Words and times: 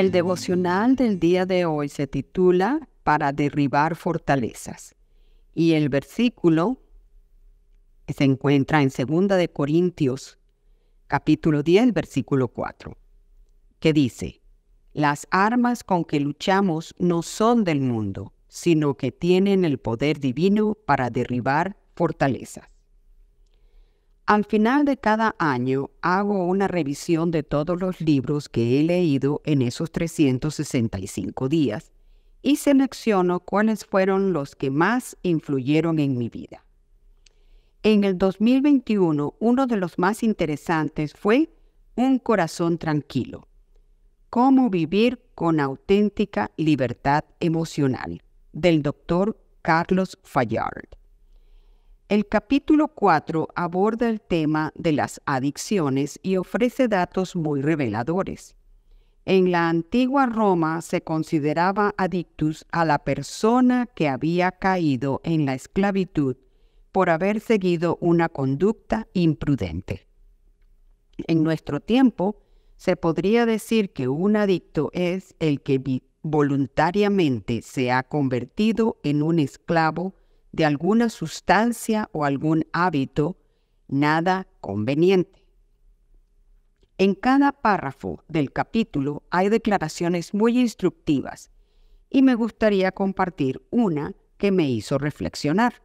El 0.00 0.12
devocional 0.12 0.96
del 0.96 1.20
día 1.20 1.44
de 1.44 1.66
hoy 1.66 1.90
se 1.90 2.06
titula 2.06 2.88
Para 3.02 3.32
derribar 3.32 3.96
fortalezas 3.96 4.94
y 5.52 5.74
el 5.74 5.90
versículo 5.90 6.80
se 8.08 8.24
encuentra 8.24 8.80
en 8.80 8.88
2 8.88 9.28
de 9.36 9.50
Corintios 9.50 10.38
capítulo 11.06 11.62
10 11.62 11.92
versículo 11.92 12.48
4 12.48 12.96
que 13.78 13.92
dice, 13.92 14.40
las 14.94 15.26
armas 15.30 15.84
con 15.84 16.06
que 16.06 16.18
luchamos 16.18 16.94
no 16.98 17.20
son 17.20 17.64
del 17.64 17.82
mundo, 17.82 18.32
sino 18.48 18.94
que 18.94 19.12
tienen 19.12 19.66
el 19.66 19.76
poder 19.76 20.18
divino 20.18 20.78
para 20.86 21.10
derribar 21.10 21.76
fortalezas. 21.94 22.70
Al 24.30 24.44
final 24.44 24.84
de 24.84 24.96
cada 24.96 25.34
año 25.40 25.90
hago 26.02 26.44
una 26.46 26.68
revisión 26.68 27.32
de 27.32 27.42
todos 27.42 27.80
los 27.80 28.00
libros 28.00 28.48
que 28.48 28.78
he 28.78 28.84
leído 28.84 29.42
en 29.44 29.60
esos 29.60 29.90
365 29.90 31.48
días 31.48 31.90
y 32.40 32.54
selecciono 32.54 33.40
cuáles 33.40 33.84
fueron 33.84 34.32
los 34.32 34.54
que 34.54 34.70
más 34.70 35.16
influyeron 35.24 35.98
en 35.98 36.16
mi 36.16 36.28
vida. 36.28 36.64
En 37.82 38.04
el 38.04 38.18
2021, 38.18 39.34
uno 39.40 39.66
de 39.66 39.76
los 39.76 39.98
más 39.98 40.22
interesantes 40.22 41.12
fue 41.12 41.50
Un 41.96 42.20
corazón 42.20 42.78
tranquilo. 42.78 43.48
Cómo 44.28 44.70
vivir 44.70 45.20
con 45.34 45.58
auténtica 45.58 46.52
libertad 46.56 47.24
emocional, 47.40 48.22
del 48.52 48.80
doctor 48.80 49.36
Carlos 49.60 50.20
Fayard. 50.22 50.99
El 52.10 52.26
capítulo 52.26 52.88
4 52.88 53.50
aborda 53.54 54.08
el 54.08 54.20
tema 54.20 54.72
de 54.74 54.90
las 54.90 55.20
adicciones 55.26 56.18
y 56.24 56.38
ofrece 56.38 56.88
datos 56.88 57.36
muy 57.36 57.62
reveladores. 57.62 58.56
En 59.26 59.52
la 59.52 59.68
antigua 59.68 60.26
Roma 60.26 60.82
se 60.82 61.02
consideraba 61.02 61.94
adictus 61.96 62.66
a 62.72 62.84
la 62.84 62.98
persona 62.98 63.86
que 63.94 64.08
había 64.08 64.50
caído 64.50 65.20
en 65.22 65.46
la 65.46 65.54
esclavitud 65.54 66.36
por 66.90 67.10
haber 67.10 67.38
seguido 67.38 67.96
una 68.00 68.28
conducta 68.28 69.06
imprudente. 69.12 70.08
En 71.28 71.44
nuestro 71.44 71.78
tiempo, 71.78 72.42
se 72.76 72.96
podría 72.96 73.46
decir 73.46 73.92
que 73.92 74.08
un 74.08 74.34
adicto 74.34 74.90
es 74.94 75.36
el 75.38 75.60
que 75.60 76.02
voluntariamente 76.22 77.62
se 77.62 77.92
ha 77.92 78.02
convertido 78.02 78.98
en 79.04 79.22
un 79.22 79.38
esclavo 79.38 80.16
de 80.52 80.64
alguna 80.64 81.08
sustancia 81.08 82.08
o 82.12 82.24
algún 82.24 82.64
hábito 82.72 83.36
nada 83.88 84.46
conveniente. 84.60 85.44
En 86.98 87.14
cada 87.14 87.52
párrafo 87.52 88.22
del 88.28 88.52
capítulo 88.52 89.22
hay 89.30 89.48
declaraciones 89.48 90.34
muy 90.34 90.58
instructivas 90.58 91.50
y 92.10 92.22
me 92.22 92.34
gustaría 92.34 92.92
compartir 92.92 93.62
una 93.70 94.14
que 94.36 94.50
me 94.50 94.68
hizo 94.68 94.98
reflexionar. 94.98 95.82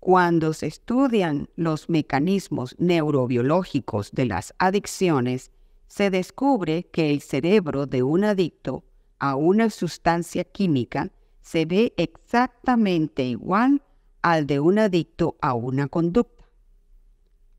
Cuando 0.00 0.52
se 0.52 0.66
estudian 0.66 1.48
los 1.56 1.88
mecanismos 1.88 2.74
neurobiológicos 2.78 4.10
de 4.12 4.26
las 4.26 4.54
adicciones, 4.58 5.50
se 5.86 6.10
descubre 6.10 6.84
que 6.84 7.10
el 7.10 7.22
cerebro 7.22 7.86
de 7.86 8.02
un 8.02 8.24
adicto 8.24 8.84
a 9.18 9.36
una 9.36 9.70
sustancia 9.70 10.44
química 10.44 11.10
se 11.44 11.66
ve 11.66 11.92
exactamente 11.98 13.22
igual 13.22 13.82
al 14.22 14.46
de 14.46 14.60
un 14.60 14.78
adicto 14.78 15.36
a 15.42 15.52
una 15.52 15.88
conducta. 15.88 16.42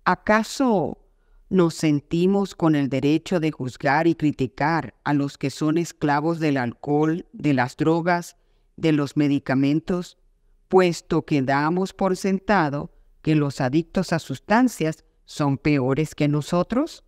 ¿Acaso 0.03 0.97
nos 1.49 1.75
sentimos 1.75 2.55
con 2.55 2.75
el 2.75 2.89
derecho 2.89 3.39
de 3.39 3.51
juzgar 3.51 4.07
y 4.07 4.15
criticar 4.15 4.95
a 5.03 5.13
los 5.13 5.37
que 5.37 5.51
son 5.51 5.77
esclavos 5.77 6.39
del 6.39 6.57
alcohol, 6.57 7.27
de 7.31 7.53
las 7.53 7.77
drogas, 7.77 8.37
de 8.75 8.91
los 8.91 9.15
medicamentos, 9.17 10.17
puesto 10.67 11.23
que 11.23 11.43
damos 11.43 11.93
por 11.93 12.17
sentado 12.17 12.91
que 13.21 13.35
los 13.35 13.61
adictos 13.61 14.13
a 14.13 14.19
sustancias 14.19 15.05
son 15.25 15.59
peores 15.59 16.15
que 16.15 16.27
nosotros? 16.27 17.03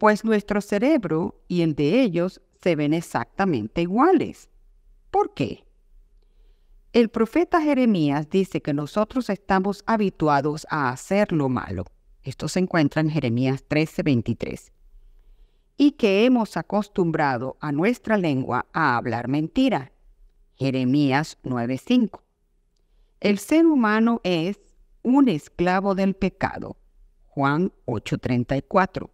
Pues 0.00 0.24
nuestro 0.24 0.60
cerebro 0.60 1.44
y 1.46 1.62
el 1.62 1.76
de 1.76 2.02
ellos 2.02 2.42
se 2.60 2.74
ven 2.74 2.92
exactamente 2.92 3.82
iguales. 3.82 4.50
¿Por 5.14 5.32
qué? 5.32 5.64
El 6.92 7.08
profeta 7.08 7.62
Jeremías 7.62 8.28
dice 8.30 8.60
que 8.60 8.74
nosotros 8.74 9.30
estamos 9.30 9.84
habituados 9.86 10.66
a 10.70 10.88
hacer 10.88 11.30
lo 11.30 11.48
malo. 11.48 11.84
Esto 12.24 12.48
se 12.48 12.58
encuentra 12.58 13.00
en 13.00 13.10
Jeremías 13.10 13.62
13:23. 13.68 14.72
Y 15.76 15.92
que 15.92 16.24
hemos 16.24 16.56
acostumbrado 16.56 17.56
a 17.60 17.70
nuestra 17.70 18.18
lengua 18.18 18.66
a 18.72 18.96
hablar 18.96 19.28
mentira. 19.28 19.92
Jeremías 20.56 21.38
9:5. 21.44 22.24
El 23.20 23.38
ser 23.38 23.66
humano 23.66 24.20
es 24.24 24.58
un 25.04 25.28
esclavo 25.28 25.94
del 25.94 26.14
pecado. 26.14 26.76
Juan 27.28 27.72
8:34. 27.84 29.10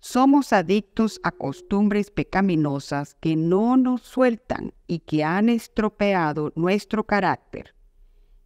Somos 0.00 0.52
adictos 0.52 1.20
a 1.24 1.32
costumbres 1.32 2.12
pecaminosas 2.12 3.16
que 3.20 3.34
no 3.34 3.76
nos 3.76 4.02
sueltan 4.02 4.72
y 4.86 5.00
que 5.00 5.24
han 5.24 5.48
estropeado 5.48 6.52
nuestro 6.54 7.04
carácter. 7.04 7.74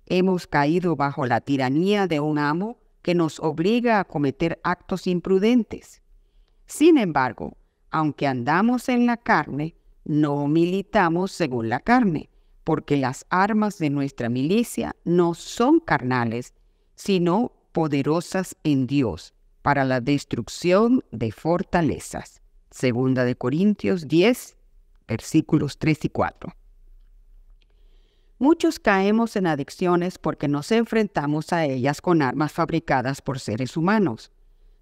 Hemos 0.07 0.47
caído 0.47 0.97
bajo 0.97 1.27
la 1.27 1.43
tiranía 1.43 2.07
de 2.07 2.21
un 2.21 2.39
amo 2.39 2.79
que 3.03 3.15
nos 3.15 3.39
obliga 3.39 4.01
a 4.01 4.05
cometer 4.05 4.61
actos 4.65 5.07
imprudentes. 5.07 6.01
Sin 6.65 6.97
embargo, 6.97 7.59
aunque 7.91 8.27
andamos 8.27 8.89
en 8.89 9.05
la 9.05 9.19
carne, 9.19 9.77
no 10.05 10.49
militamos 10.49 11.33
según 11.33 11.69
la 11.69 11.81
carne, 11.81 12.31
porque 12.65 12.97
las 12.97 13.27
armas 13.29 13.77
de 13.77 13.91
nuestra 13.91 14.31
milicia 14.31 14.97
no 15.05 15.35
son 15.35 15.81
carnales, 15.81 16.55
sino 16.95 17.53
poderosas 17.73 18.57
en 18.65 18.87
Dios 18.87 19.35
para 19.63 19.85
la 19.85 20.01
destrucción 20.01 21.05
de 21.11 21.33
fortalezas. 21.33 22.43
Segunda 22.71 23.25
de 23.25 23.37
Corintios 23.37 24.09
10, 24.09 24.57
versículos 25.07 25.79
3 25.79 26.05
y 26.07 26.09
4. 26.09 26.53
Muchos 28.39 28.81
caemos 28.81 29.37
en 29.37 29.47
adicciones 29.47 30.19
porque 30.19 30.49
nos 30.49 30.73
enfrentamos 30.73 31.53
a 31.53 31.65
ellas 31.65 32.01
con 32.01 32.23
armas 32.23 32.53
fabricadas 32.53 33.23
por 33.23 33.39
seres 33.39 33.77
humanos, 33.77 34.33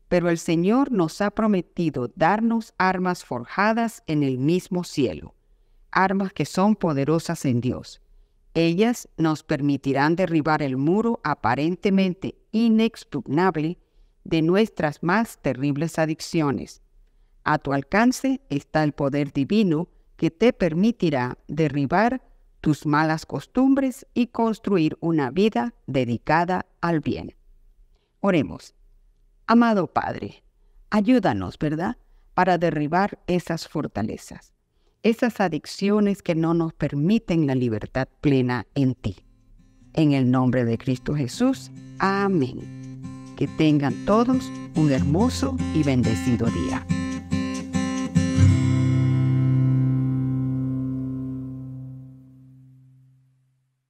pero 0.08 0.30
el 0.30 0.38
Señor 0.38 0.90
nos 0.90 1.20
ha 1.20 1.30
prometido 1.30 2.10
darnos 2.16 2.72
armas 2.78 3.24
forjadas 3.24 4.02
en 4.06 4.22
el 4.22 4.38
mismo 4.38 4.82
cielo, 4.82 5.34
armas 5.90 6.32
que 6.32 6.46
son 6.46 6.74
poderosas 6.74 7.44
en 7.44 7.60
Dios. 7.60 8.00
Ellas 8.54 9.08
nos 9.16 9.42
permitirán 9.42 10.16
derribar 10.16 10.62
el 10.62 10.76
muro 10.76 11.20
aparentemente 11.22 12.36
inexpugnable 12.50 13.78
de 14.24 14.42
nuestras 14.42 15.02
más 15.02 15.38
terribles 15.38 15.98
adicciones. 15.98 16.82
A 17.44 17.58
tu 17.58 17.72
alcance 17.72 18.40
está 18.48 18.84
el 18.84 18.92
poder 18.92 19.32
divino 19.32 19.88
que 20.16 20.30
te 20.30 20.52
permitirá 20.52 21.38
derribar 21.48 22.22
tus 22.60 22.84
malas 22.84 23.24
costumbres 23.24 24.06
y 24.12 24.28
construir 24.28 24.96
una 25.00 25.30
vida 25.30 25.74
dedicada 25.86 26.66
al 26.80 27.00
bien. 27.00 27.34
Oremos. 28.20 28.74
Amado 29.46 29.86
Padre, 29.86 30.42
ayúdanos, 30.90 31.58
¿verdad?, 31.58 31.96
para 32.34 32.58
derribar 32.58 33.18
esas 33.26 33.66
fortalezas, 33.66 34.52
esas 35.02 35.40
adicciones 35.40 36.22
que 36.22 36.34
no 36.34 36.54
nos 36.54 36.72
permiten 36.74 37.46
la 37.46 37.54
libertad 37.54 38.08
plena 38.20 38.66
en 38.74 38.94
ti. 38.94 39.16
En 39.94 40.12
el 40.12 40.30
nombre 40.30 40.64
de 40.64 40.78
Cristo 40.78 41.14
Jesús. 41.14 41.70
Amén. 41.98 42.79
Que 43.40 43.48
tengan 43.48 44.04
todos 44.04 44.52
un 44.76 44.92
hermoso 44.92 45.56
y 45.74 45.82
bendecido 45.82 46.46
día. 46.48 46.84